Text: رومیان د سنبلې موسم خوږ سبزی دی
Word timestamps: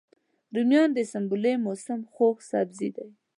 رومیان 0.55 0.89
د 0.93 0.99
سنبلې 1.11 1.53
موسم 1.65 1.99
خوږ 2.13 2.37
سبزی 2.51 2.89
دی 2.95 3.07